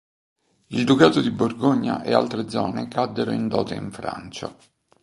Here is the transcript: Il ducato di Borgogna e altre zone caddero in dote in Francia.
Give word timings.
Il 0.69 0.83
ducato 0.83 1.21
di 1.21 1.29
Borgogna 1.29 2.01
e 2.01 2.11
altre 2.11 2.49
zone 2.49 2.87
caddero 2.87 3.31
in 3.31 3.47
dote 3.47 3.75
in 3.75 3.91
Francia. 3.91 4.51